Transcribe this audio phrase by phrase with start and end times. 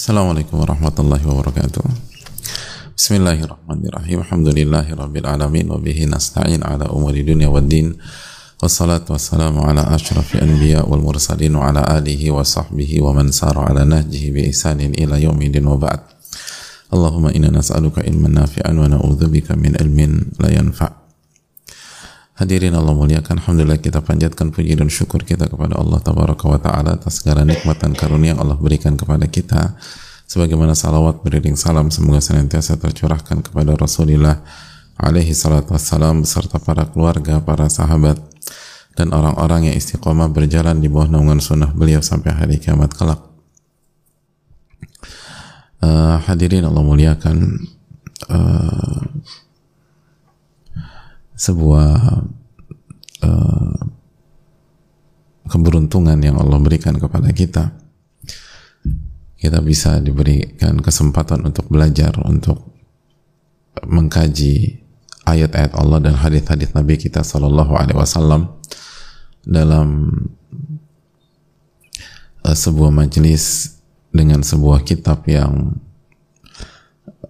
[0.00, 1.84] Assalamualaikum warahmatullahi wabarakatuh.
[2.96, 4.24] Bismillahirrahmanirrahim.
[4.24, 8.00] Alhamdulillahi rabbil alamin wa bihi nasta'in ala umuri dunya waddin.
[8.64, 13.60] Wassalatu wassalamu ala ashrafi anbiya wal mursalin wa ala alihi wa sahbihi wa man sara
[13.68, 16.00] ala nahjihi bi ihsanin ila yaumidin wa ba'd.
[16.88, 20.99] Allahumma inna nas'aluka ilman nafi'an wa na'udzubika min ilmin la yanfa'.
[22.40, 26.96] Hadirin Allah muliakan Alhamdulillah kita panjatkan puji dan syukur kita kepada Allah Tabaraka wa Ta'ala
[26.96, 29.76] atas segala nikmat dan karunia Allah berikan kepada kita.
[30.24, 34.40] Sebagaimana salawat beriring salam semoga senantiasa tercurahkan kepada Rasulullah
[34.96, 38.16] alaihi salatu wassalam beserta para keluarga, para sahabat
[38.96, 43.20] dan orang-orang yang istiqomah berjalan di bawah naungan sunnah beliau sampai hari kiamat kelak.
[45.84, 47.68] Uh, hadirin Allah muliakan
[48.32, 49.04] uh,
[51.40, 52.20] sebuah
[53.24, 53.80] uh,
[55.48, 57.72] keberuntungan yang Allah berikan kepada kita.
[59.40, 62.60] Kita bisa diberikan kesempatan untuk belajar untuk
[63.88, 64.84] mengkaji
[65.24, 68.60] ayat-ayat Allah dan hadis-hadis Nabi kita Shallallahu Alaihi Wasallam
[69.40, 70.12] dalam
[72.44, 73.76] uh, sebuah majelis
[74.12, 75.80] dengan sebuah kitab yang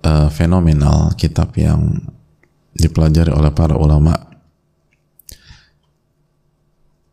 [0.02, 2.10] uh, fenomenal, kitab yang
[2.80, 4.16] dipelajari oleh para ulama.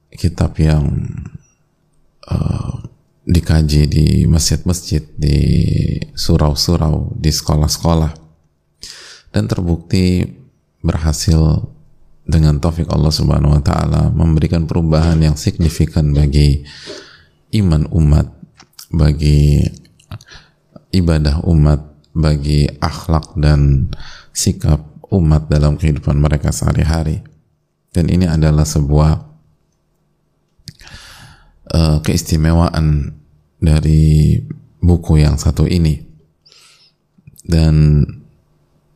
[0.10, 0.88] Kitab yang
[2.26, 2.74] uh,
[3.28, 5.40] dikaji di masjid-masjid di
[6.16, 8.12] surau-surau di sekolah-sekolah.
[9.30, 10.26] Dan terbukti
[10.82, 11.70] berhasil
[12.28, 16.68] dengan taufik Allah Subhanahu wa taala memberikan perubahan yang signifikan bagi
[17.56, 18.28] iman umat
[18.92, 19.64] bagi
[20.92, 23.92] ibadah umat bagi akhlak dan
[24.36, 27.24] sikap umat dalam kehidupan mereka sehari-hari.
[27.92, 29.12] Dan ini adalah sebuah
[31.74, 33.16] uh, keistimewaan
[33.58, 34.38] dari
[34.84, 36.04] buku yang satu ini.
[37.48, 38.04] Dan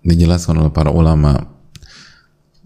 [0.04, 1.52] dijelaskan oleh para ulama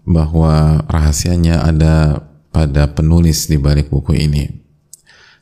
[0.06, 4.66] bahwa rahasianya ada pada penulis di balik buku ini.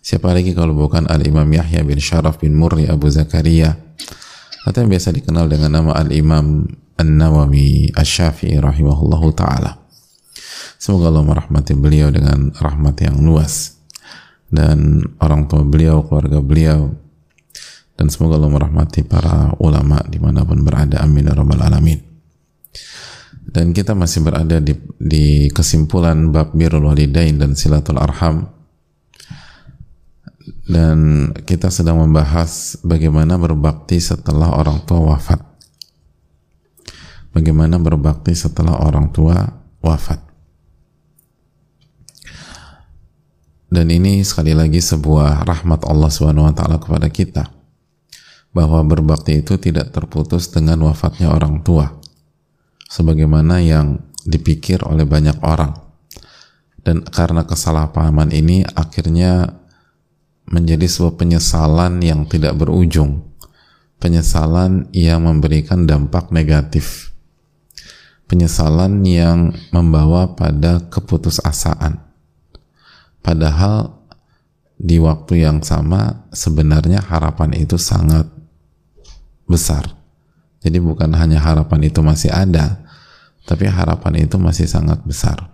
[0.04, 3.72] Siapa lagi kalau bukan Al-Imam Yahya bin Sharaf bin Murri Abu Zakaria?
[4.68, 9.82] Atau yang biasa dikenal dengan nama Al-Imam An-Nawawi Asy-Syafi'i rahimahullahu taala.
[10.78, 13.80] Semoga Allah merahmati beliau dengan rahmat yang luas.
[14.46, 16.92] Dan orang tua beliau, keluarga beliau.
[17.94, 21.02] Dan semoga Allah merahmati para ulama di mana pun berada.
[21.02, 21.98] Amin ya rabbal alamin.
[23.44, 28.50] Dan kita masih berada di, di kesimpulan bab birrul walidain dan silatul arham.
[30.64, 35.53] Dan kita sedang membahas bagaimana berbakti setelah orang tua wafat
[37.34, 39.34] bagaimana berbakti setelah orang tua
[39.82, 40.22] wafat.
[43.74, 47.50] Dan ini sekali lagi sebuah rahmat Allah SWT kepada kita.
[48.54, 51.90] Bahwa berbakti itu tidak terputus dengan wafatnya orang tua.
[52.86, 55.74] Sebagaimana yang dipikir oleh banyak orang.
[56.86, 59.58] Dan karena kesalahpahaman ini akhirnya
[60.46, 63.26] menjadi sebuah penyesalan yang tidak berujung.
[63.98, 67.13] Penyesalan yang memberikan dampak negatif
[68.26, 72.00] penyesalan yang membawa pada keputusasaan.
[73.24, 74.04] Padahal
[74.76, 78.28] di waktu yang sama sebenarnya harapan itu sangat
[79.48, 79.96] besar.
[80.64, 82.80] Jadi bukan hanya harapan itu masih ada,
[83.44, 85.52] tapi harapan itu masih sangat besar.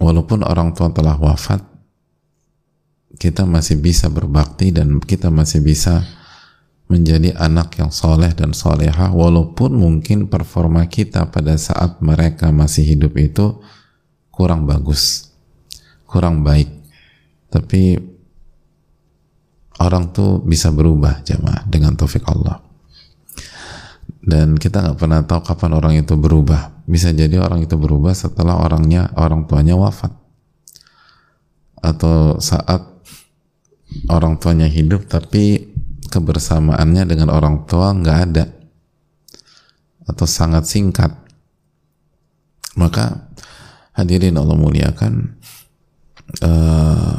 [0.00, 1.60] Walaupun orang tua telah wafat,
[3.20, 6.04] kita masih bisa berbakti dan kita masih bisa
[6.90, 13.14] menjadi anak yang soleh dan solehah walaupun mungkin performa kita pada saat mereka masih hidup
[13.14, 13.62] itu
[14.34, 15.30] kurang bagus
[16.10, 16.66] kurang baik.
[17.46, 17.94] Tapi
[19.78, 22.58] orang tuh bisa berubah jamaah dengan taufik Allah.
[24.20, 26.82] Dan kita nggak pernah tahu kapan orang itu berubah.
[26.84, 30.10] Bisa jadi orang itu berubah setelah orangnya orang tuanya wafat.
[31.80, 32.84] Atau saat
[34.10, 35.69] orang tuanya hidup tapi
[36.10, 38.44] kebersamaannya dengan orang tua nggak ada.
[40.10, 41.14] Atau sangat singkat.
[42.74, 43.30] Maka
[43.94, 45.38] hadirin Allah muliakan
[46.42, 47.18] uh,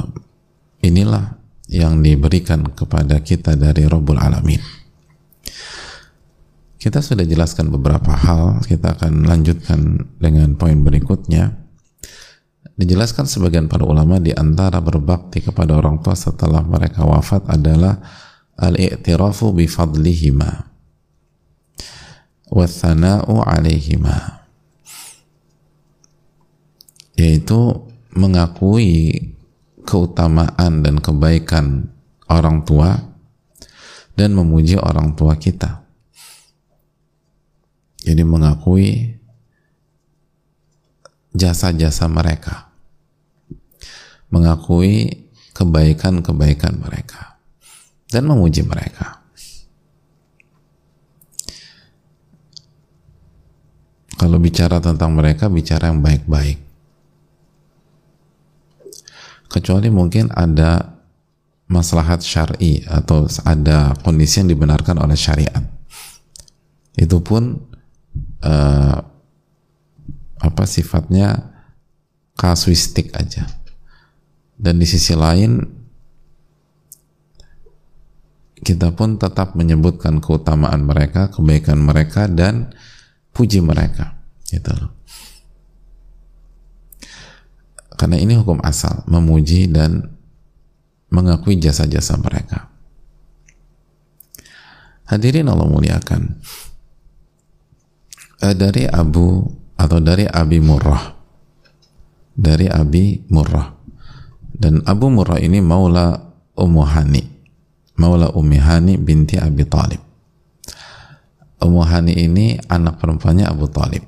[0.84, 1.40] inilah
[1.72, 4.60] yang diberikan kepada kita dari Rabbul Alamin.
[6.82, 11.62] Kita sudah jelaskan beberapa hal kita akan lanjutkan dengan poin berikutnya.
[12.74, 18.02] Dijelaskan sebagian para ulama di antara berbakti kepada orang tua setelah mereka wafat adalah
[18.62, 20.70] al-i'tirafu bi fadlihima
[22.54, 24.46] wa thana'u alaihima
[27.18, 29.18] yaitu mengakui
[29.82, 31.90] keutamaan dan kebaikan
[32.30, 33.02] orang tua
[34.14, 35.82] dan memuji orang tua kita.
[38.02, 39.18] Jadi mengakui
[41.32, 42.74] jasa-jasa mereka.
[44.34, 47.31] Mengakui kebaikan-kebaikan mereka
[48.12, 49.24] dan memuji mereka.
[54.20, 56.62] Kalau bicara tentang mereka, bicara yang baik-baik.
[59.50, 61.02] Kecuali mungkin ada
[61.66, 65.64] maslahat syar'i atau ada kondisi yang dibenarkan oleh syariat.
[66.94, 67.66] Itu pun
[68.46, 68.98] uh,
[70.38, 71.50] apa sifatnya
[72.38, 73.50] kasuistik aja.
[74.54, 75.81] Dan di sisi lain
[78.62, 82.70] kita pun tetap menyebutkan keutamaan mereka, kebaikan mereka dan
[83.34, 84.22] puji mereka.
[84.46, 84.94] Gitu loh.
[87.98, 90.14] Karena ini hukum asal memuji dan
[91.10, 92.70] mengakui jasa-jasa mereka.
[95.10, 96.22] Hadirin Allah muliakan.
[98.42, 99.46] Eh, dari Abu
[99.78, 101.18] atau dari Abi Murrah.
[102.34, 103.70] Dari Abi Murrah.
[104.54, 106.16] Dan Abu Murrah ini maula
[106.58, 107.41] Ummu Hani
[108.02, 110.02] maula Ummi Hani binti Abi Talib
[111.62, 114.02] Ummu Hani ini anak perempuannya Abu Talib.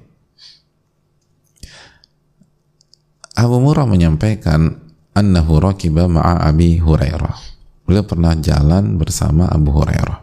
[3.37, 4.73] Abu Murrah menyampaikan
[5.13, 7.37] annahu rakiba ma'a Abi Hurairah.
[7.85, 10.17] Beliau pernah jalan bersama Abu Hurairah.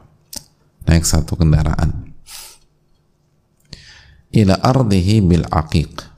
[0.91, 2.11] Naik satu kendaraan.
[4.35, 6.11] Ila ardihi bil aqiq.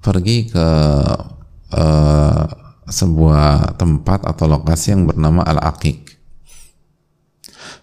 [0.00, 0.68] Pergi ke
[1.76, 2.44] uh,
[2.87, 6.13] sebuah tempat atau lokasi yang bernama Al-Aqiq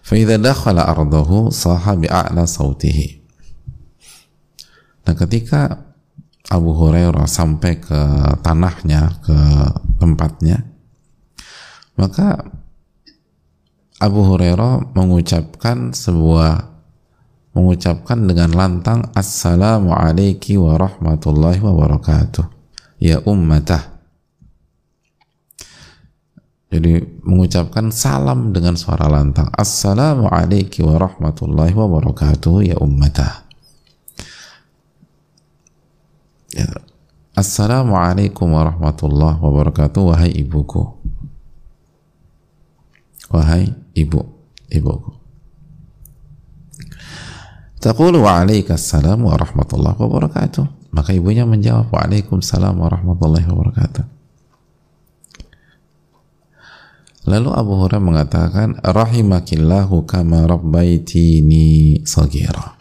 [0.01, 2.99] فَإِذَا دَخَلَ أَرْضَهُ صَاحَ بِأَعْلَى صَوْتِهِ
[5.01, 5.81] Nah ketika
[6.51, 8.01] Abu Hurairah sampai ke
[8.43, 9.37] tanahnya, ke
[9.97, 10.67] tempatnya,
[11.95, 12.43] maka
[14.01, 16.73] Abu Hurairah mengucapkan sebuah
[17.51, 22.47] mengucapkan dengan lantang Assalamu alayki wa rahmatullahi wa barakatuh
[23.03, 23.94] ya ummatah
[26.66, 29.46] jadi mengucapkan salam dengan suara lantang.
[29.54, 33.46] Assalamualaikum warahmatullahi wabarakatuh ya ummata.
[36.50, 36.66] Ya.
[37.38, 40.96] Assalamualaikum warahmatullahi wabarakatuh wahai ibuku.
[43.30, 44.24] Wahai ibu,
[44.72, 45.12] ibuku.
[47.76, 50.90] Taqulu wa alaikassalam warahmatullahi wabarakatuh.
[50.90, 54.15] Maka ibunya menjawab waalaikumsalam warahmatullahi wabarakatuh.
[57.26, 62.78] Lalu Abu Hurairah mengatakan, Rahimakillahu kama rabbaitini sagira.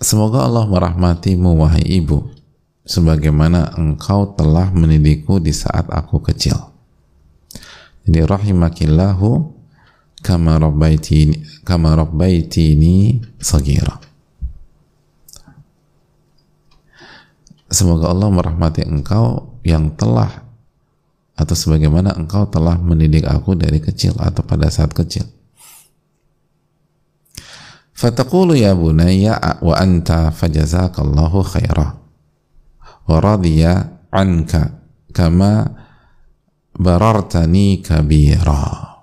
[0.00, 2.32] Semoga Allah merahmatimu wahai ibu,
[2.88, 6.56] sebagaimana engkau telah mendidikku di saat aku kecil.
[8.08, 9.52] Jadi rahimakillahu
[10.24, 14.00] kama rabbaitini kama rabbaitini sagira.
[17.68, 20.45] Semoga Allah merahmati engkau yang telah
[21.36, 25.28] atau sebagaimana engkau telah mendidik aku dari kecil atau pada saat kecil.
[27.96, 31.96] Fataqulu ya bunayya wa anta fajazakallahu khairah
[33.08, 34.80] wa radiya anka
[35.12, 35.76] kama
[36.76, 38.96] barartani kabira.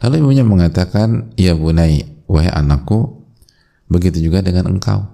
[0.00, 3.20] Lalu ibunya mengatakan, Ya bunai, wahai anakku,
[3.84, 5.04] begitu juga dengan engkau.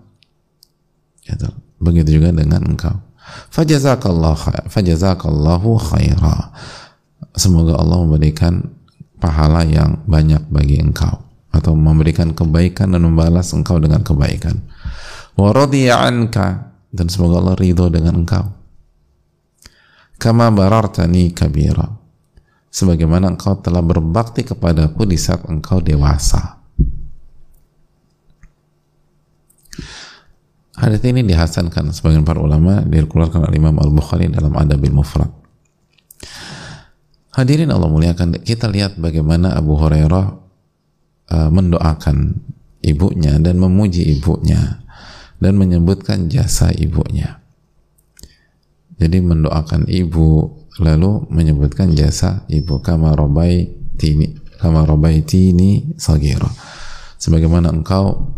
[1.27, 1.51] Gitu.
[1.83, 3.06] Begitu juga dengan engkau
[3.53, 6.53] fajazakallahu khaira.
[7.37, 8.65] Semoga Allah memberikan
[9.21, 11.21] pahala yang banyak bagi engkau
[11.53, 14.61] atau memberikan kebaikan dan membalas engkau dengan kebaikan.
[15.37, 18.57] Wa anka dan semoga Allah ridho dengan engkau.
[20.17, 21.85] Kama barartani kabira
[22.73, 26.56] sebagaimana engkau telah berbakti kepadaku di saat engkau dewasa
[30.77, 35.33] Hadis ini dihasankan sebagian para ulama dikeluarkan oleh Imam Al-Bukhari dalam Adabil Mufrad.
[37.33, 40.27] Hadirin Allah muliakan, kita lihat bagaimana Abu Hurairah
[41.33, 42.45] uh, mendoakan
[42.85, 44.85] ibunya dan memuji ibunya
[45.41, 47.41] dan menyebutkan jasa ibunya.
[48.97, 53.13] Jadi mendoakan ibu lalu menyebutkan jasa ibu kama
[53.97, 54.85] tini kama
[55.25, 56.49] tini sagira.
[57.17, 58.33] Sebagaimana engkau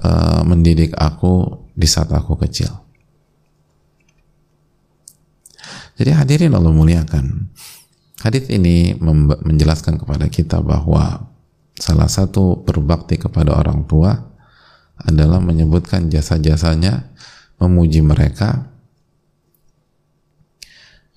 [0.00, 2.72] uh, mendidik aku di saat aku kecil.
[6.00, 7.52] Jadi hadirin Allah muliakan.
[8.22, 8.94] Hadis ini
[9.42, 11.26] menjelaskan kepada kita bahwa
[11.74, 14.14] salah satu berbakti kepada orang tua
[15.02, 17.10] adalah menyebutkan jasa-jasanya,
[17.58, 18.70] memuji mereka,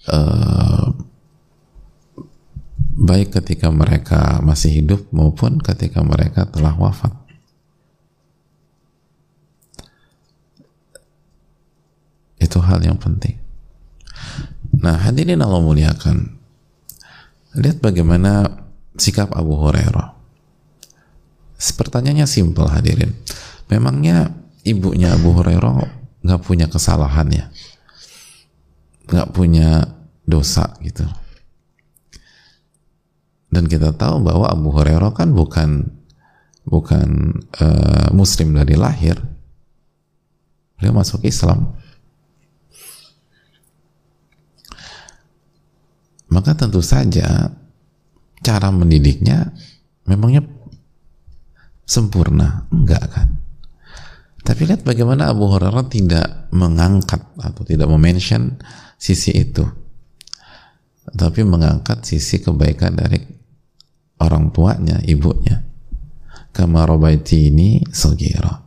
[0.10, 0.90] uh,
[2.96, 7.25] baik ketika mereka masih hidup maupun ketika mereka telah wafat.
[12.46, 13.42] Itu hal yang penting.
[14.78, 16.38] Nah, hadirin Allah muliakan.
[17.58, 18.46] Lihat bagaimana
[18.94, 20.14] sikap Abu Hurairah.
[21.58, 23.16] Pertanyaannya simpel hadirin.
[23.72, 24.30] Memangnya
[24.62, 25.74] ibunya Abu Hurairah
[26.22, 27.46] nggak punya kesalahan ya?
[29.10, 29.90] Nggak punya
[30.28, 31.08] dosa gitu.
[33.50, 35.96] Dan kita tahu bahwa Abu Hurairah kan bukan
[36.68, 39.16] bukan uh, muslim dari lahir.
[40.76, 41.72] Beliau masuk Islam.
[46.36, 47.48] Maka tentu saja
[48.44, 49.56] cara mendidiknya
[50.04, 50.44] memangnya
[51.88, 52.68] sempurna?
[52.76, 53.28] Enggak kan?
[54.44, 58.60] Tapi lihat bagaimana Abu Hurairah tidak mengangkat atau tidak memention
[59.00, 59.64] sisi itu.
[61.08, 63.24] Tapi mengangkat sisi kebaikan dari
[64.20, 65.64] orang tuanya, ibunya.
[66.52, 68.60] Kama robaiti ini sagira.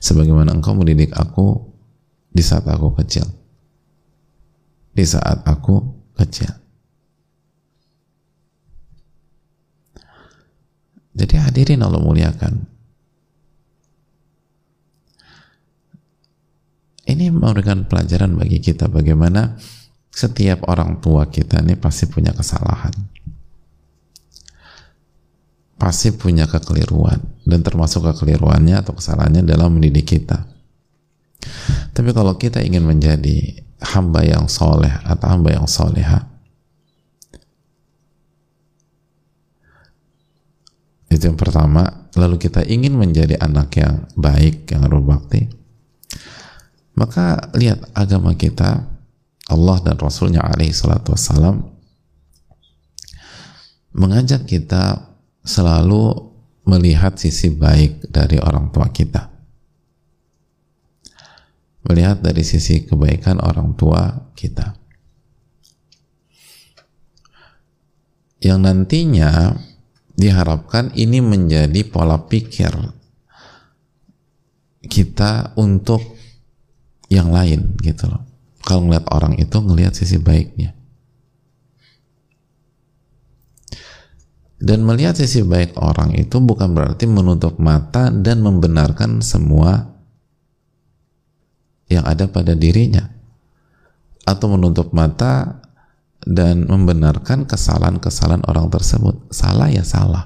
[0.00, 1.56] Sebagaimana engkau mendidik aku
[2.28, 3.24] di saat aku kecil.
[4.94, 6.52] Di saat aku kecil.
[11.16, 12.54] Jadi hadirin Allah muliakan.
[17.10, 19.58] Ini memberikan pelajaran bagi kita bagaimana
[20.10, 22.92] setiap orang tua kita ini pasti punya kesalahan
[25.80, 30.44] pasti punya kekeliruan dan termasuk kekeliruannya atau kesalahannya dalam mendidik kita
[31.96, 36.28] tapi kalau kita ingin menjadi hamba yang soleh atau hamba yang soleha.
[41.10, 42.08] Itu yang pertama.
[42.14, 45.60] Lalu kita ingin menjadi anak yang baik yang berbakti
[47.00, 48.84] maka lihat agama kita
[49.48, 51.64] Allah dan Rasulnya alaihi salatu wassalam
[53.96, 56.28] mengajak kita selalu
[56.68, 59.29] melihat sisi baik dari orang tua kita.
[61.88, 64.76] Melihat dari sisi kebaikan orang tua kita.
[68.40, 69.52] Yang nantinya
[70.16, 72.72] diharapkan ini menjadi pola pikir
[74.84, 76.00] kita untuk
[77.12, 78.24] yang lain gitu loh.
[78.64, 80.76] Kalau ngeliat orang itu ngelihat sisi baiknya.
[84.60, 89.89] Dan melihat sisi baik orang itu bukan berarti menutup mata dan membenarkan semua
[91.90, 93.10] yang ada pada dirinya.
[94.24, 95.60] Atau menutup mata
[96.22, 99.28] dan membenarkan kesalahan-kesalahan orang tersebut.
[99.34, 100.24] Salah ya salah.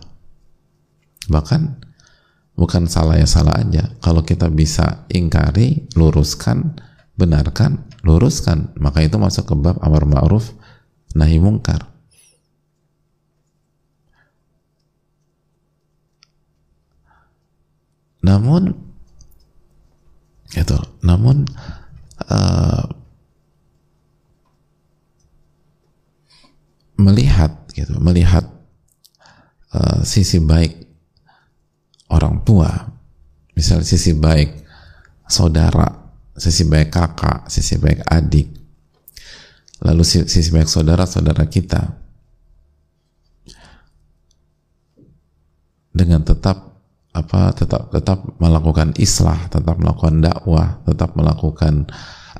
[1.33, 1.62] Bahkan
[2.54, 3.97] bukan salah ya salah aja.
[4.04, 6.76] Kalau kita bisa ingkari, luruskan,
[7.16, 8.76] benarkan, luruskan.
[8.76, 10.52] Maka itu masuk ke bab amar ma'ruf
[11.14, 11.94] nahi mungkar
[18.21, 18.75] namun
[20.54, 21.44] itu namun
[22.30, 22.84] uh,
[26.94, 28.46] melihat gitu melihat
[29.75, 30.87] uh, sisi baik
[32.11, 32.70] orang tua
[33.58, 34.62] misal sisi baik
[35.26, 38.50] saudara sisi baik kakak sisi baik adik
[39.82, 41.82] lalu sisi baik saudara-saudara kita
[45.94, 46.74] dengan tetap
[47.14, 51.87] apa tetap tetap melakukan islah, tetap melakukan dakwah, tetap melakukan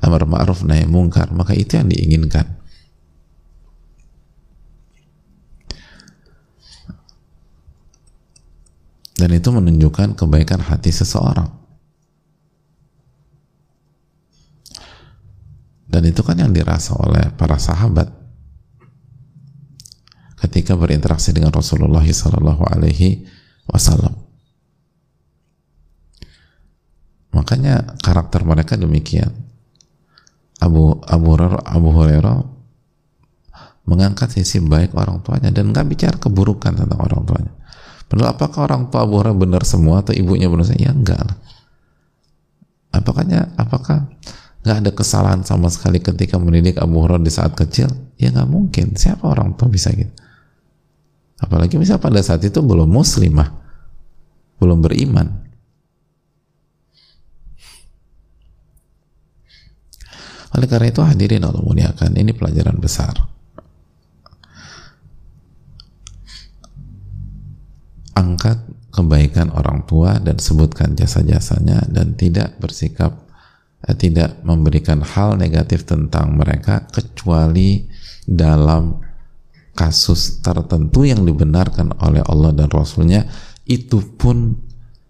[0.03, 2.59] amar ma'ruf nahi mungkar, maka itu yang diinginkan.
[9.15, 11.47] Dan itu menunjukkan kebaikan hati seseorang.
[15.87, 18.11] Dan itu kan yang dirasa oleh para sahabat
[20.43, 23.23] ketika berinteraksi dengan Rasulullah Sallallahu Alaihi
[23.71, 24.24] Wasallam.
[27.45, 29.29] Makanya karakter mereka demikian.
[30.57, 32.41] Abu Abu Abu Hurairah
[33.85, 37.53] mengangkat sisi baik orang tuanya dan nggak bicara keburukan tentang orang tuanya.
[38.09, 40.89] Padahal apakah orang tua Abu Hurairah benar semua atau ibunya benar semua?
[40.89, 41.37] Ya enggak lah.
[42.97, 44.09] Apakahnya apakah
[44.65, 47.93] nggak ada kesalahan sama sekali ketika mendidik Abu Hurairah di saat kecil?
[48.17, 48.97] Ya nggak mungkin.
[48.97, 50.09] Siapa orang tua bisa gitu?
[51.37, 53.53] Apalagi misalnya pada saat itu belum muslimah,
[54.57, 55.44] belum beriman.
[60.55, 63.11] Oleh karena itu hadirin Allah muliakan, ini pelajaran besar.
[68.15, 68.63] Angkat
[68.95, 73.27] kebaikan orang tua dan sebutkan jasa-jasanya dan tidak bersikap
[73.83, 77.83] eh, tidak memberikan hal negatif tentang mereka kecuali
[78.23, 79.03] dalam
[79.75, 83.27] kasus tertentu yang dibenarkan oleh Allah dan Rasulnya
[83.67, 84.55] itu pun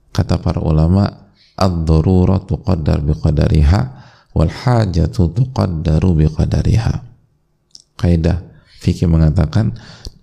[0.10, 1.06] kata para ulama
[1.54, 4.05] ad-daruratu qaddar biqadariha
[4.36, 7.02] wal hajatu tuqaddaru biqadariha.
[7.96, 8.44] Kaidah
[8.84, 9.72] fikih mengatakan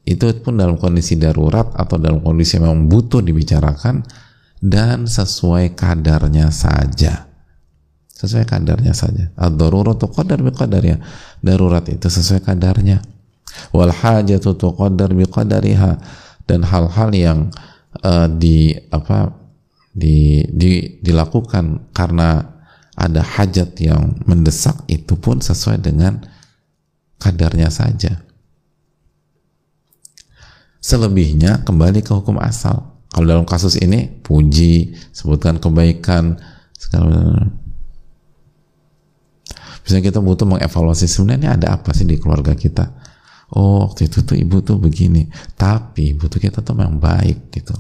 [0.05, 4.05] itu pun dalam kondisi darurat atau dalam kondisi memang butuh dibicarakan
[4.61, 7.27] dan sesuai kadarnya saja.
[8.13, 9.35] Sesuai kadarnya saja.
[9.35, 11.01] Ad-daruratu qadar biqadariha
[11.43, 13.03] darurat itu sesuai kadarnya.
[13.75, 15.99] Wal hajatu tuqaddar biqadariha
[16.47, 17.39] dan hal-hal yang
[18.05, 19.33] uh, di apa
[19.93, 22.52] di, di dilakukan karena
[22.97, 26.21] ada hajat yang mendesak itu pun sesuai dengan
[27.17, 28.21] kadarnya saja
[30.83, 32.99] Selebihnya kembali ke hukum asal.
[33.15, 36.43] Kalau dalam kasus ini puji, sebutkan kebaikan,
[36.75, 37.47] segala
[39.83, 42.91] Misalnya kita butuh mengevaluasi sebenarnya ada apa sih di keluarga kita.
[43.55, 47.75] Oh waktu itu tuh ibu tuh begini, tapi ibu tuh kita tuh memang baik gitu.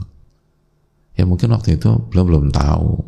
[1.19, 3.02] Ya mungkin waktu itu belum belum tahu.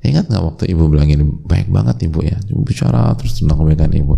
[0.00, 3.92] Ingat nggak waktu ibu bilang ini baik banget ibu ya, ibu bicara terus tentang kebaikan
[3.92, 4.16] ibu.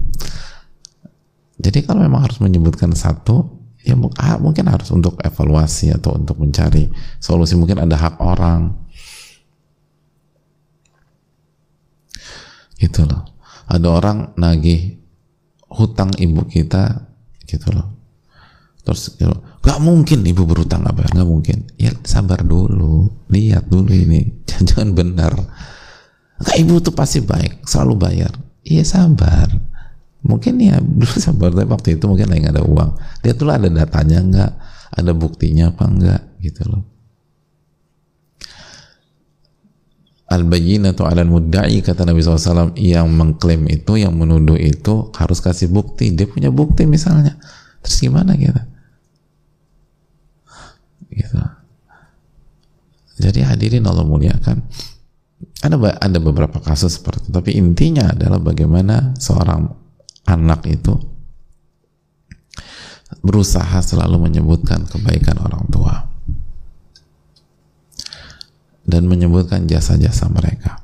[1.58, 6.90] Jadi kalau memang harus menyebutkan satu, ya ah, mungkin harus untuk evaluasi atau untuk mencari
[7.18, 7.58] solusi.
[7.58, 8.78] Mungkin ada hak orang.
[12.78, 13.26] Gitu loh.
[13.66, 14.98] Ada orang nagih
[15.70, 17.10] hutang ibu kita,
[17.46, 17.94] gitu loh.
[18.82, 21.06] Terus gitu, gak mungkin ibu berhutang apa?
[21.06, 21.70] Gak mungkin.
[21.78, 25.32] Ya sabar dulu, lihat dulu ini, jangan benar.
[26.42, 28.34] Gak ibu tuh pasti baik, selalu bayar.
[28.66, 29.48] Iya sabar.
[30.22, 32.90] Mungkin ya dulu sabar tapi waktu itu mungkin lagi nggak ada uang.
[33.22, 34.52] Dia tuh ada datanya nggak?
[34.92, 36.82] Ada buktinya apa enggak gitu loh.
[40.32, 45.68] Al atau al mudda'i kata Nabi SAW yang mengklaim itu yang menuduh itu harus kasih
[45.68, 46.08] bukti.
[46.12, 47.36] Dia punya bukti misalnya.
[47.84, 48.71] Terus gimana gitu
[51.12, 51.38] gitu
[53.20, 54.64] jadi hadirin Allah muliakan
[55.62, 59.70] ada ada beberapa kasus seperti itu tapi intinya adalah bagaimana seorang
[60.26, 60.94] anak itu
[63.22, 66.12] berusaha selalu menyebutkan kebaikan orang tua
[68.82, 70.82] dan menyebutkan jasa-jasa mereka.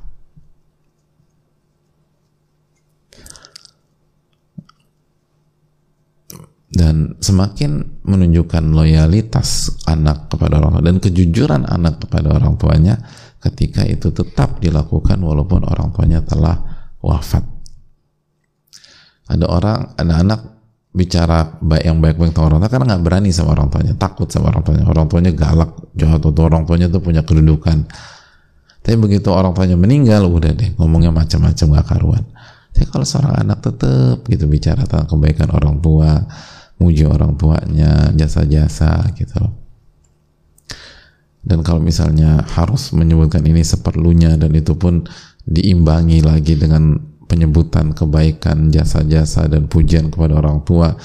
[6.69, 13.01] Dan semakin menunjukkan loyalitas anak kepada orang tua dan kejujuran anak kepada orang tuanya
[13.41, 16.61] ketika itu tetap dilakukan walaupun orang tuanya telah
[17.01, 17.41] wafat.
[19.33, 20.39] Ada orang ada anak
[20.93, 24.53] bicara baik yang baik-baik tentang orang tua karena nggak berani sama orang tuanya takut sama
[24.53, 24.85] orang tuanya.
[24.85, 27.89] Orang tuanya galak jahat atau orang tuanya tuh punya kedudukan.
[28.85, 32.23] Tapi begitu orang tuanya meninggal udah deh ngomongnya macam-macam gak karuan.
[32.73, 36.15] Tapi kalau seorang anak tetap gitu bicara tentang kebaikan orang tua
[36.79, 39.53] muji orang tuanya jasa-jasa gitu loh.
[41.39, 45.07] Dan kalau misalnya harus menyebutkan ini seperlunya dan itu pun
[45.47, 50.97] diimbangi lagi dengan penyebutan kebaikan jasa-jasa dan pujian kepada orang tua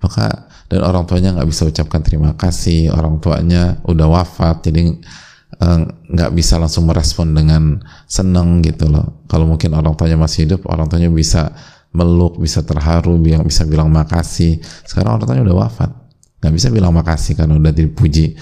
[0.00, 4.96] maka dan orang tuanya nggak bisa ucapkan terima kasih orang tuanya udah wafat jadi
[5.60, 5.80] eh,
[6.12, 9.24] nggak uh, bisa langsung merespon dengan seneng gitu loh.
[9.28, 11.52] Kalau mungkin orang tuanya masih hidup orang tuanya bisa
[11.90, 15.90] meluk bisa terharu bilang bisa bilang makasih sekarang orang tuanya udah wafat
[16.40, 18.38] nggak bisa bilang makasih karena udah dipuji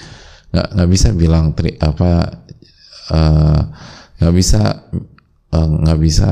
[0.49, 2.09] nggak nggak bisa bilang tri, apa
[3.13, 3.61] eh,
[4.21, 4.61] nggak uh, bisa
[5.53, 6.29] eh, nggak uh, bisa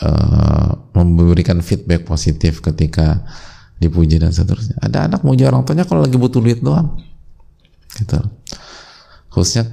[0.00, 3.24] uh, memberikan feedback positif ketika
[3.76, 4.80] dipuji dan seterusnya.
[4.80, 6.96] Ada anak muji orang tuanya kalau lagi butuh duit doang.
[7.92, 8.16] Gitu.
[9.28, 9.68] Khususnya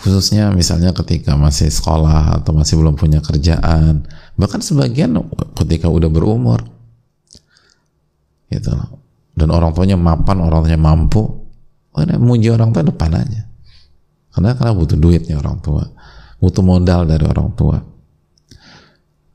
[0.00, 4.08] khususnya misalnya ketika masih sekolah atau masih belum punya kerjaan,
[4.40, 5.12] bahkan sebagian
[5.60, 6.64] ketika udah berumur.
[8.48, 8.72] Gitu.
[9.36, 11.22] Dan orang tuanya mapan, orang tuanya mampu,
[11.92, 13.44] ada muji orang tua depan aja.
[14.32, 15.84] Karena karena butuh duitnya orang tua,
[16.40, 17.78] butuh modal dari orang tua.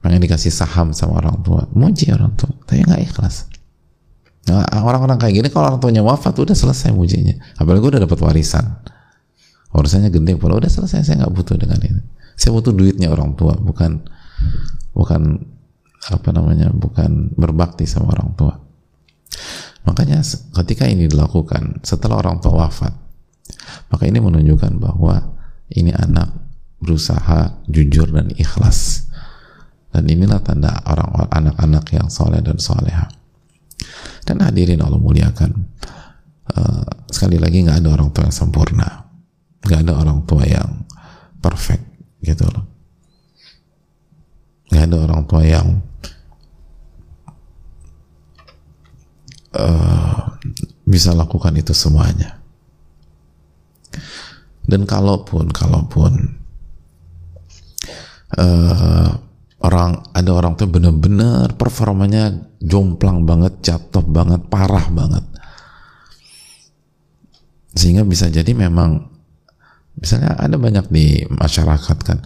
[0.02, 1.66] Pengen dikasih saham sama orang tua.
[1.74, 2.54] Muji orang tua.
[2.66, 3.50] Tapi nggak ikhlas.
[4.46, 7.34] Nah, orang-orang kayak gini kalau orang tuanya wafat udah selesai mujinya.
[7.58, 8.78] Apalagi udah dapat warisan
[9.76, 12.02] warisannya gede pula udah selesai saya nggak butuh dengan ini
[12.40, 14.08] saya butuh duitnya orang tua bukan
[14.96, 15.44] bukan
[16.06, 18.56] apa namanya bukan berbakti sama orang tua
[19.84, 20.24] makanya
[20.64, 22.94] ketika ini dilakukan setelah orang tua wafat
[23.92, 25.36] maka ini menunjukkan bahwa
[25.70, 26.32] ini anak
[26.80, 29.06] berusaha jujur dan ikhlas
[29.96, 33.08] dan inilah tanda orang anak-anak yang soleh dan soleha.
[34.28, 35.72] Dan hadirin Allah muliakan.
[36.46, 39.05] Uh, sekali lagi nggak ada orang tua yang sempurna,
[39.66, 40.86] nggak ada orang tua yang
[41.42, 41.82] perfect
[42.22, 42.66] gitu loh.
[44.70, 45.68] Nggak ada orang tua yang
[49.58, 50.38] uh,
[50.86, 52.38] bisa lakukan itu semuanya.
[54.66, 56.42] Dan kalaupun kalaupun
[58.38, 59.10] uh,
[59.62, 65.26] orang ada orang tuh bener-bener performanya jomplang banget jatuh banget parah banget.
[67.76, 69.15] Sehingga bisa jadi memang
[70.00, 72.20] misalnya ada banyak di masyarakat kan.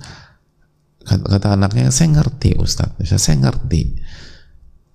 [1.09, 3.01] Kata, anaknya saya ngerti Ustadz.
[3.17, 3.97] Saya ngerti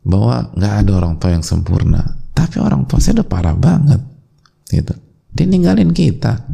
[0.04, 3.98] bahwa nggak ada orang tua yang sempurna tapi orang tua saya udah parah banget
[4.68, 4.94] gitu.
[5.34, 6.44] Dia ninggalin kita.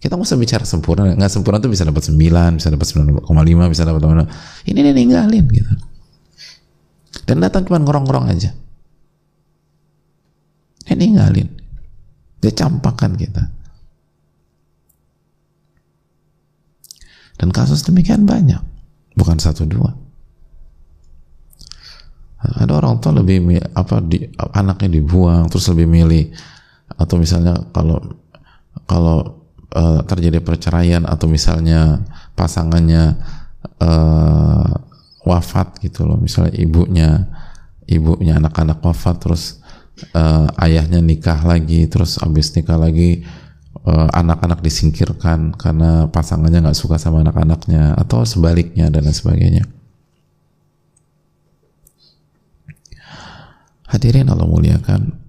[0.00, 1.12] Kita nggak usah bicara sempurna.
[1.12, 3.30] Nggak sempurna tuh bisa dapat 9 bisa dapat 9,5
[3.74, 4.24] bisa dapat mana
[4.64, 5.72] ini dia ninggalin gitu.
[7.26, 8.50] Dan datang cuma ngorong-ngorong aja.
[10.88, 11.46] Dia ninggalin.
[12.40, 13.59] Dia campakkan kita
[17.40, 18.60] dan kasus demikian banyak.
[19.16, 19.96] Bukan satu dua.
[22.40, 26.36] Ada orang tua lebih apa di, anaknya dibuang terus lebih milih.
[27.00, 27.96] Atau misalnya kalau
[28.84, 32.04] kalau uh, terjadi perceraian atau misalnya
[32.36, 33.16] pasangannya
[33.80, 34.72] uh,
[35.24, 36.20] wafat gitu loh.
[36.20, 37.24] Misalnya ibunya
[37.88, 39.64] ibunya anak-anak wafat terus
[40.12, 43.24] uh, ayahnya nikah lagi terus habis nikah lagi
[43.88, 49.64] anak-anak uh, disingkirkan karena pasangannya nggak suka sama anak-anaknya atau sebaliknya dan lain sebagainya
[53.88, 55.20] hadirin Allah muliakan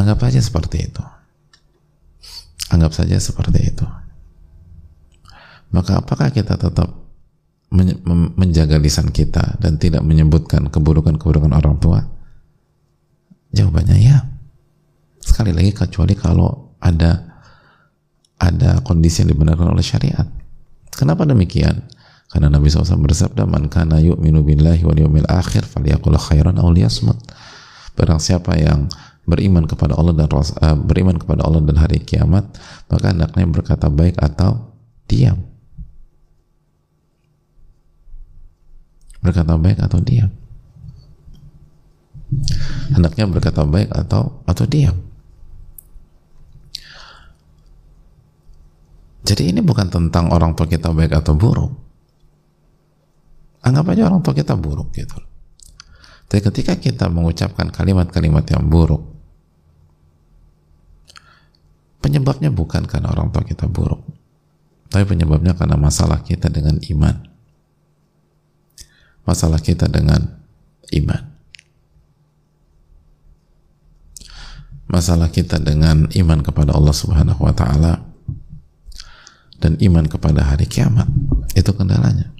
[0.00, 1.04] Anggap saja seperti itu.
[2.72, 3.84] Anggap saja seperti itu.
[5.70, 6.88] Maka apakah kita tetap
[8.34, 12.02] menjaga lisan kita dan tidak menyebutkan keburukan-keburukan orang tua?
[13.54, 14.26] Jawabannya ya.
[15.22, 17.30] Sekali lagi kecuali kalau ada
[18.40, 20.26] ada kondisi yang dibenarkan oleh syariat.
[20.90, 21.86] Kenapa demikian?
[22.30, 27.18] Karena Nabi SAW bersabda, "Man kana yu'minu billahi wal yawmil akhir falyaqul khairan aw liyasmut."
[27.98, 28.88] Barang siapa yang
[29.28, 32.50] beriman kepada Allah dan uh, beriman kepada Allah dan hari kiamat
[32.90, 34.74] maka hendaknya berkata baik atau
[35.06, 35.38] diam
[39.20, 40.30] berkata baik atau diam.
[42.94, 44.96] Hendaknya berkata baik atau atau diam.
[49.24, 51.72] Jadi ini bukan tentang orang tua kita baik atau buruk.
[53.60, 55.20] Anggap aja orang tua kita buruk gitu.
[56.26, 59.10] Tapi ketika kita mengucapkan kalimat-kalimat yang buruk
[62.00, 64.00] Penyebabnya bukan karena orang tua kita buruk,
[64.88, 67.29] tapi penyebabnya karena masalah kita dengan iman.
[69.30, 70.26] Masalah kita dengan
[70.90, 71.22] iman.
[74.90, 78.02] Masalah kita dengan iman kepada Allah Subhanahu wa taala
[79.62, 81.06] dan iman kepada hari kiamat.
[81.54, 82.34] Itu kendalanya.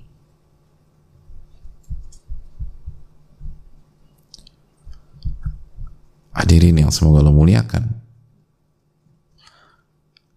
[6.35, 7.87] Hadirin yang semoga Allah muliakan.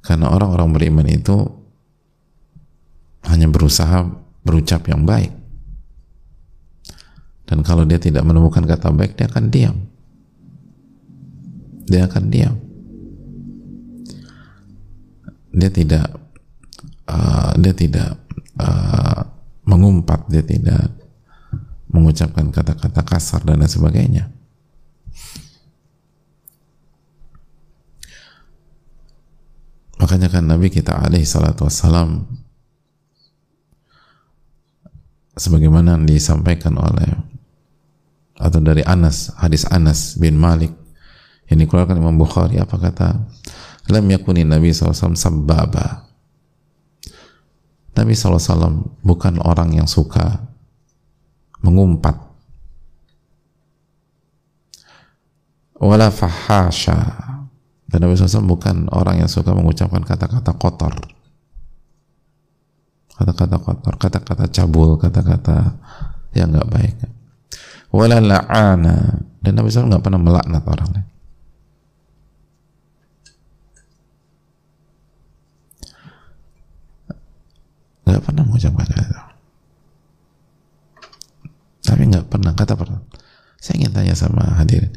[0.06, 1.50] Karena orang-orang beriman itu
[3.26, 4.06] hanya berusaha
[4.46, 5.43] berucap yang baik.
[7.44, 9.78] Dan kalau dia tidak menemukan kata baik, dia akan diam.
[11.88, 12.56] Dia akan diam.
[15.54, 16.08] Dia tidak
[17.08, 18.18] uh, dia tidak
[18.58, 19.22] uh,
[19.68, 20.92] mengumpat, dia tidak
[21.94, 24.26] mengucapkan kata-kata kasar dan lain sebagainya.
[30.02, 32.28] Makanya kan Nabi kita alaihi salatu wassalam
[35.38, 37.33] sebagaimana disampaikan oleh
[38.38, 40.74] atau dari Anas, hadis Anas bin Malik.
[41.52, 43.19] Yang dikeluarkan Imam Bukhari apa kata?
[43.91, 46.04] Lam yakuni Nabi SAW sababa
[47.93, 50.41] Nabi SAW bukan orang yang suka
[51.62, 52.17] mengumpat.
[55.78, 56.98] Wala fahasha.
[57.86, 60.93] Dan Nabi SAW bukan orang yang suka mengucapkan kata-kata kotor.
[63.13, 65.78] Kata-kata kotor, kata-kata cabul, kata-kata
[66.34, 66.98] yang nggak baik.
[67.94, 69.22] Wala la'ana.
[69.44, 71.08] Dan Nabi SAW nggak pernah melaknat orang lain.
[78.04, 79.22] Nggak pernah mengucapkan kata
[81.84, 83.00] Tapi nggak pernah, kata pernah.
[83.64, 84.92] Saya ingin tanya sama hadirin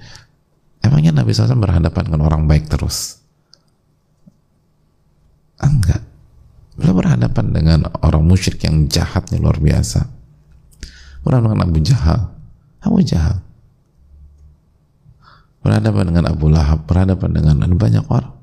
[0.87, 3.19] Emangnya Nabi SAW berhadapan dengan orang baik terus?
[5.59, 5.99] Enggak.
[6.79, 10.07] Beliau berhadapan dengan orang musyrik yang jahatnya luar biasa.
[11.27, 12.36] Berhadapan dengan Abu Jahal.
[12.87, 13.43] Abu Jahal.
[15.67, 18.39] berhadapan dengan Abu Lahab, berhadapan dengan banyak orang.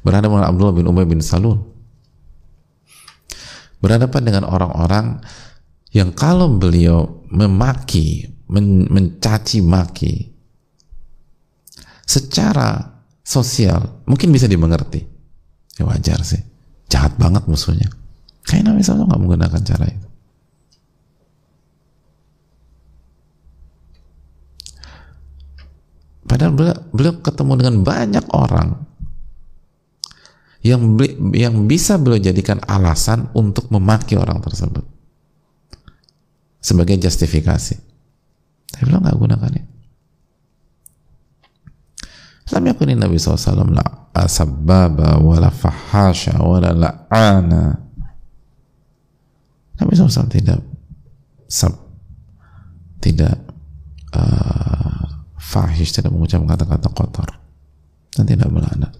[0.00, 1.60] Berhadapan dengan Abdullah bin Ubay bin Salul.
[3.84, 5.20] Berhadapan dengan orang-orang
[5.92, 10.32] yang kalau beliau memaki, men mencaci maki
[12.08, 15.04] secara sosial mungkin bisa dimengerti.
[15.76, 16.40] Ya wajar sih.
[16.88, 17.88] Jahat banget musuhnya.
[18.44, 20.01] Kayak Nabi SAW nggak menggunakan cara itu.
[26.32, 28.88] Padahal beliau, beliau ketemu dengan banyak orang
[30.64, 30.96] yang
[31.36, 34.80] yang bisa beliau jadikan alasan untuk memaki orang tersebut
[36.56, 37.76] sebagai justifikasi.
[38.72, 39.72] Tapi beliau nggak gunakan itu.
[42.56, 43.84] Lam yakunin Nabi SAW la
[44.16, 47.76] asababa wala fahasha wala la'ana.
[49.76, 50.64] Nabi SAW tidak
[51.44, 51.76] sab,
[53.04, 53.36] tidak
[54.16, 54.81] uh,
[55.42, 57.28] fahish, tidak mengucapkan kata-kata kotor
[58.14, 58.94] dan tidak melaknat.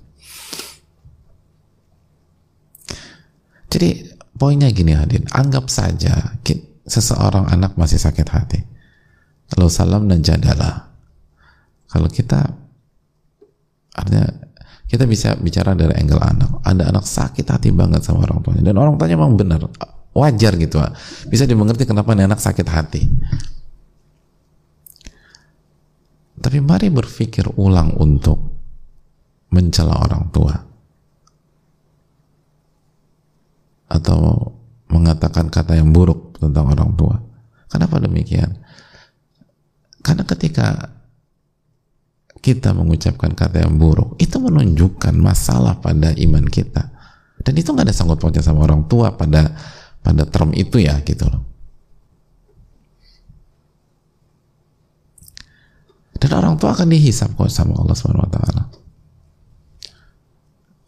[3.70, 6.34] Jadi poinnya gini hadir, anggap saja
[6.82, 8.60] seseorang anak masih sakit hati.
[9.54, 10.90] Lalu salam dan jadalah.
[11.86, 12.40] Kalau kita
[13.94, 14.24] artinya
[14.90, 16.50] kita bisa bicara dari angle anak.
[16.66, 19.60] Ada anak sakit hati banget sama orang tuanya dan orang tuanya memang benar
[20.12, 20.76] wajar gitu
[21.32, 23.08] bisa dimengerti kenapa anak sakit hati
[26.42, 28.38] tapi mari berpikir ulang untuk
[29.54, 30.54] mencela orang tua.
[33.86, 34.18] Atau
[34.90, 37.14] mengatakan kata yang buruk tentang orang tua.
[37.70, 38.58] Kenapa demikian?
[40.02, 40.98] Karena ketika
[42.42, 46.90] kita mengucapkan kata yang buruk itu menunjukkan masalah pada iman kita.
[47.38, 49.54] Dan itu nggak ada sangkut pautnya sama orang tua pada
[50.02, 51.51] pada term itu ya gitu loh.
[56.22, 58.62] Dan orang tua akan dihisap kok sama Allah Subhanahu wa taala.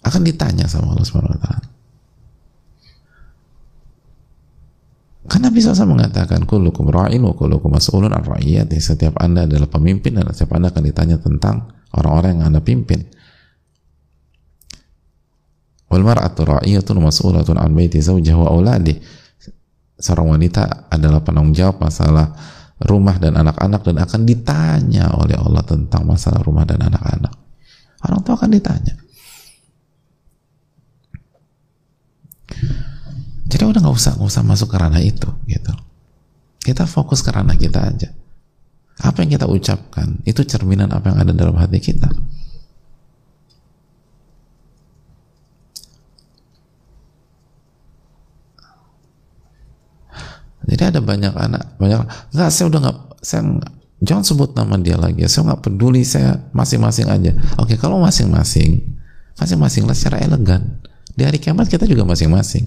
[0.06, 1.66] Akan ditanya sama Allah Subhanahu wa taala.
[5.26, 8.22] Karena bisa saya mengatakan kulukum ra'in wa kulukum mas'ulun ar
[8.78, 11.66] Setiap Anda adalah pemimpin dan setiap Anda akan ditanya tentang
[11.98, 13.02] orang-orang yang Anda pimpin.
[15.90, 18.94] Wal mar'atu ra'iyatun mas'ulatun an baiti zawjiha wa auladi.
[19.98, 22.30] Seorang wanita adalah penanggung jawab masalah
[22.84, 27.32] rumah dan anak-anak dan akan ditanya oleh Allah tentang masalah rumah dan anak-anak.
[28.04, 28.94] Orang tua akan ditanya.
[33.48, 35.72] Jadi udah nggak usah nggak usah masuk ke ranah itu, gitu.
[36.60, 38.12] Kita fokus ke ranah kita aja.
[39.00, 42.08] Apa yang kita ucapkan itu cerminan apa yang ada dalam hati kita.
[50.64, 53.42] Jadi ada banyak anak, banyak nggak saya udah nggak saya
[54.04, 55.24] jangan sebut nama dia lagi.
[55.28, 57.32] Saya nggak peduli, saya masing-masing aja.
[57.60, 58.80] Oke, kalau masing-masing,
[59.40, 60.80] masing-masing lah secara elegan.
[61.14, 62.66] Di hari kiamat kita juga masing-masing.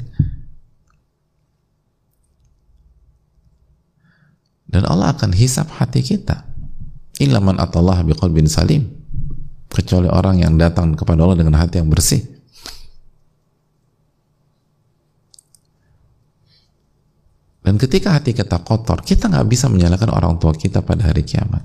[4.67, 6.43] Dan Allah akan hisap hati kita.
[7.17, 8.85] Ilaman atallah biqalbin salim.
[9.67, 12.36] Kecuali orang yang datang kepada Allah dengan hati yang bersih.
[17.67, 21.59] Dan ketika hati kita kotor, kita nggak bisa menyalahkan orang tua kita pada hari kiamat.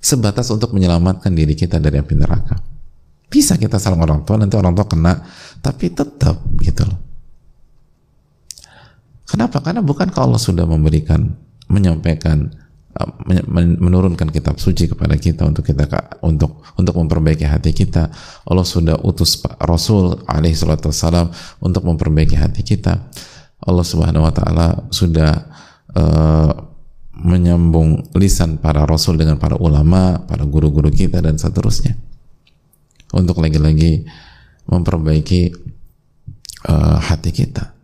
[0.00, 2.56] Sebatas untuk menyelamatkan diri kita dari api neraka.
[3.28, 5.20] Bisa kita salah orang tua, nanti orang tua kena,
[5.60, 6.96] tapi tetap gitu loh.
[9.28, 9.60] Kenapa?
[9.60, 11.20] Karena bukan Allah sudah memberikan,
[11.68, 12.56] menyampaikan,
[12.96, 13.12] uh,
[13.76, 15.84] menurunkan kitab suci kepada kita untuk kita
[16.24, 18.08] untuk untuk memperbaiki hati kita.
[18.48, 20.88] Allah sudah utus Rasul alaihi salatu
[21.60, 23.04] untuk memperbaiki hati kita
[23.60, 25.32] Allah Subhanahu wa taala sudah
[25.92, 26.52] uh,
[27.20, 31.92] menyambung lisan para rasul dengan para ulama, para guru-guru kita dan seterusnya.
[33.12, 34.06] Untuk lagi-lagi
[34.70, 35.52] memperbaiki
[36.70, 37.74] uh, hati kita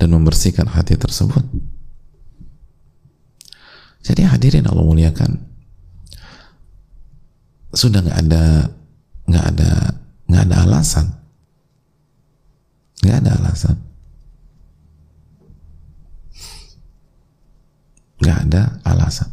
[0.00, 1.44] dan membersihkan hati tersebut.
[4.00, 5.50] Jadi hadirin Allah muliakan
[7.70, 8.44] sudah nggak ada
[9.30, 9.70] nggak ada
[10.26, 11.06] nggak ada alasan
[13.06, 13.76] nggak ada alasan
[18.20, 19.32] Gak ada alasan.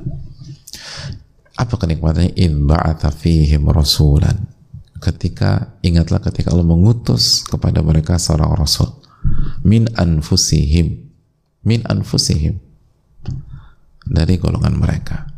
[1.57, 2.37] Apa kenikmatannya?
[2.37, 4.53] In ba'atha fihim rasulan.
[5.01, 8.99] Ketika ingatlah ketika Allah mengutus kepada mereka seorang rasul
[9.63, 11.07] min anfusihim
[11.63, 12.59] min anfusihim
[14.09, 15.29] dari golongan mereka.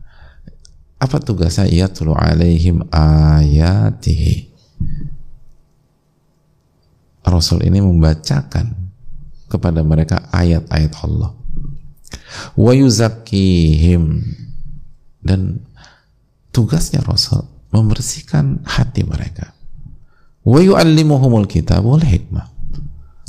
[1.00, 4.52] apa tugasnya yatlu alaihim ayatihi?
[7.24, 8.92] Rasul ini membacakan
[9.48, 11.32] kepada mereka ayat-ayat Allah.
[12.52, 14.20] Wa yuzakkihim.
[15.24, 15.64] Dan
[16.52, 19.56] tugasnya Rasul membersihkan hati mereka.
[20.44, 22.44] Wa yu'allimuhumul kitab wal hikmah.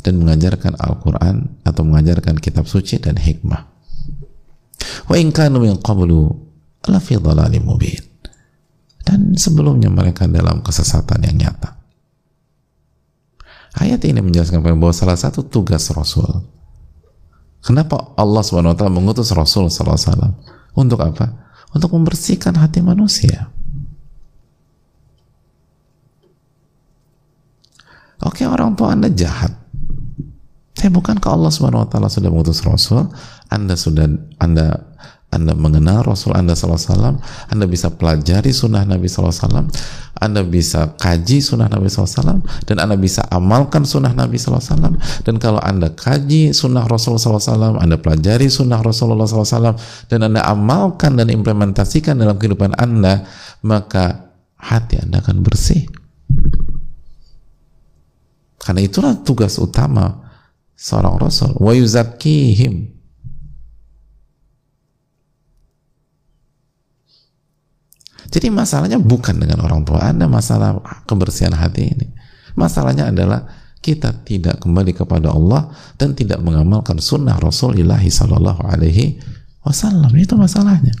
[0.04, 3.71] Dan mengajarkan Al-Quran atau mengajarkan kitab suci dan hikmah
[5.12, 6.32] wa in kanu min qablu
[6.88, 7.20] la fi
[7.60, 8.00] mubin
[9.04, 11.76] dan sebelumnya mereka dalam kesesatan yang nyata
[13.76, 16.48] ayat ini menjelaskan bahwa salah satu tugas Rasul
[17.60, 20.32] kenapa Allah SWT mengutus Rasul SAW
[20.72, 21.28] untuk apa?
[21.76, 23.52] untuk membersihkan hati manusia
[28.22, 29.50] Oke orang tua anda jahat.
[30.78, 33.10] Saya bukankah Allah Subhanahu Wa Taala sudah mengutus Rasul?
[33.50, 34.06] Anda sudah
[34.38, 34.91] anda
[35.32, 37.16] anda mengenal Rasul Anda SAW,
[37.48, 39.64] Anda bisa pelajari sunnah Nabi SAW,
[40.20, 44.92] Anda bisa kaji sunnah Nabi SAW, dan Anda bisa amalkan sunnah Nabi SAW.
[45.24, 49.72] Dan kalau Anda kaji sunnah Rasul SAW, Anda pelajari sunnah Rasulullah SAW,
[50.12, 53.24] dan Anda amalkan dan implementasikan dalam kehidupan Anda,
[53.64, 55.88] maka hati Anda akan bersih.
[58.60, 60.28] Karena itulah tugas utama
[60.76, 61.56] seorang rasul.
[61.56, 61.72] Wa.
[68.32, 72.08] Jadi masalahnya bukan dengan orang tua Anda masalah kebersihan hati ini.
[72.56, 73.44] Masalahnya adalah
[73.84, 75.68] kita tidak kembali kepada Allah
[76.00, 79.20] dan tidak mengamalkan sunnah Rasulullah Sallallahu Alaihi
[79.62, 80.96] Wasallam itu masalahnya.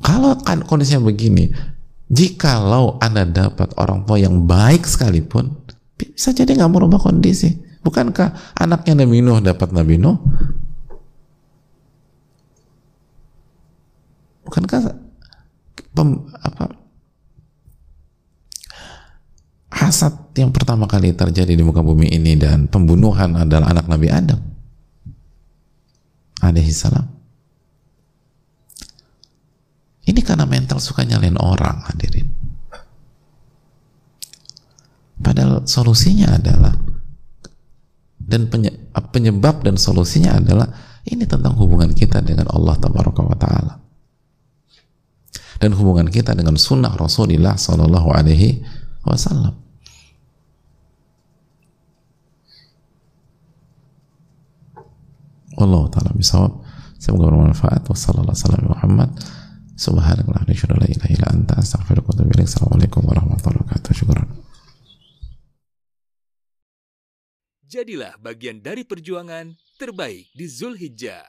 [0.00, 1.52] Kalau kan kondisinya begini,
[2.10, 5.54] Jikalau Anda dapat orang tua yang baik sekalipun,
[5.94, 7.52] bisa jadi nggak merubah kondisi.
[7.84, 10.18] Bukankah anaknya Nabi Nuh dapat Nabi Nuh?
[14.50, 14.82] Bukankah
[15.94, 16.74] pem, apa,
[19.70, 24.42] hasad yang pertama kali terjadi di muka bumi ini dan pembunuhan adalah anak Nabi Adam
[26.42, 27.06] alaihi salam
[30.10, 32.26] ini karena mental suka nyalain orang hadirin.
[35.22, 36.74] Padahal solusinya adalah
[38.18, 38.50] dan
[39.14, 40.66] penyebab dan solusinya adalah
[41.06, 42.74] ini tentang hubungan kita dengan Allah
[43.38, 43.89] taala.
[45.60, 48.64] Dan hubungan kita dengan sunnah Rasulullah sallallahu alaihi
[49.04, 49.60] wasallam.
[55.60, 56.64] Allah taala bisawab.
[56.96, 57.84] Semoga bermanfaat.
[57.84, 58.72] Wassalamualaikum
[59.76, 61.52] atubu ilaik.
[61.52, 63.92] Assalamualaikum warahmatullahi wabarakatuh.
[67.70, 71.22] Jadilah bagian dari perjuangan terbaik di Zulhijjah.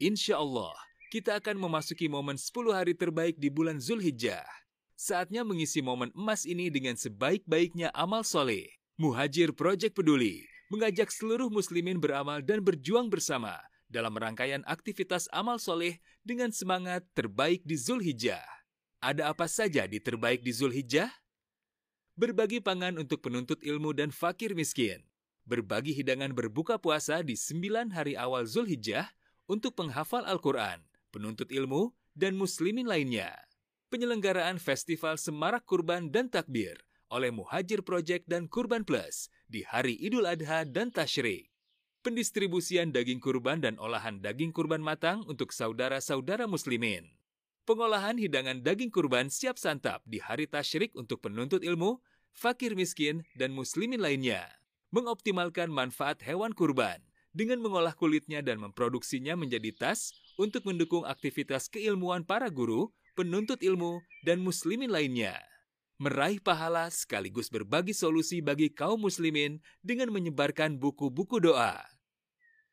[0.00, 0.72] Insya Allah,
[1.12, 4.48] kita akan memasuki momen 10 hari terbaik di bulan Zulhijjah.
[4.96, 8.72] Saatnya mengisi momen emas ini dengan sebaik-baiknya amal soleh.
[8.96, 13.60] Muhajir Project Peduli mengajak seluruh muslimin beramal dan berjuang bersama
[13.92, 18.40] dalam rangkaian aktivitas amal soleh dengan semangat terbaik di Zulhijjah.
[19.04, 21.12] Ada apa saja di terbaik di Zulhijjah?
[22.16, 25.04] Berbagi pangan untuk penuntut ilmu dan fakir miskin.
[25.44, 29.12] Berbagi hidangan berbuka puasa di sembilan hari awal Zulhijjah
[29.44, 30.80] untuk penghafal Al-Quran,
[31.12, 33.36] penuntut ilmu, dan muslimin lainnya.
[33.92, 36.80] Penyelenggaraan Festival Semarak Kurban dan Takbir
[37.12, 41.52] oleh Muhajir Project dan Kurban Plus di hari Idul Adha dan Tashrik
[42.02, 47.06] pendistribusian daging kurban dan olahan daging kurban matang untuk saudara-saudara muslimin.
[47.62, 52.02] Pengolahan hidangan daging kurban siap santap di hari tasyrik untuk penuntut ilmu,
[52.34, 54.50] fakir miskin, dan muslimin lainnya.
[54.90, 57.00] Mengoptimalkan manfaat hewan kurban
[57.32, 64.00] dengan mengolah kulitnya dan memproduksinya menjadi tas untuk mendukung aktivitas keilmuan para guru, penuntut ilmu,
[64.24, 65.36] dan muslimin lainnya
[66.02, 71.78] meraih pahala sekaligus berbagi solusi bagi kaum muslimin dengan menyebarkan buku-buku doa.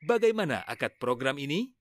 [0.09, 1.77] Bagaimana akad program ini?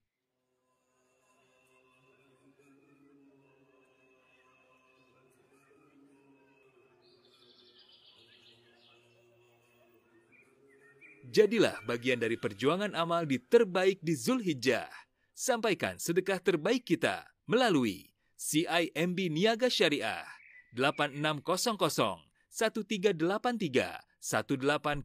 [11.28, 14.88] Jadilah bagian dari perjuangan amal di terbaik di Zulhijjah.
[15.36, 18.08] Sampaikan sedekah terbaik kita melalui
[18.40, 20.24] CIMB Niaga Syariah
[20.72, 25.04] 8600 1383 1800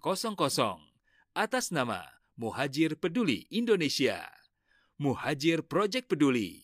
[1.35, 2.07] atas nama
[2.39, 4.23] Muhajir Peduli Indonesia.
[4.95, 6.62] Muhajir Project Peduli